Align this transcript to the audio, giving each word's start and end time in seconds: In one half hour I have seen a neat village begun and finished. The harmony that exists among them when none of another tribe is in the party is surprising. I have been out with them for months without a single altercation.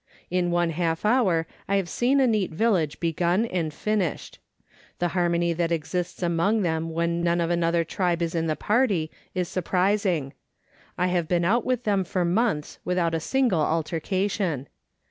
In 0.31 0.49
one 0.49 0.71
half 0.71 1.05
hour 1.05 1.45
I 1.67 1.75
have 1.75 1.87
seen 1.87 2.19
a 2.19 2.25
neat 2.25 2.49
village 2.49 2.99
begun 2.99 3.45
and 3.45 3.71
finished. 3.71 4.39
The 4.97 5.09
harmony 5.09 5.53
that 5.53 5.71
exists 5.71 6.23
among 6.23 6.63
them 6.63 6.89
when 6.89 7.21
none 7.21 7.39
of 7.39 7.51
another 7.51 7.83
tribe 7.83 8.23
is 8.23 8.33
in 8.33 8.47
the 8.47 8.55
party 8.55 9.11
is 9.35 9.47
surprising. 9.47 10.33
I 10.97 11.05
have 11.09 11.27
been 11.27 11.45
out 11.45 11.65
with 11.65 11.83
them 11.83 12.03
for 12.03 12.25
months 12.25 12.79
without 12.83 13.13
a 13.13 13.19
single 13.19 13.61
altercation. 13.61 14.67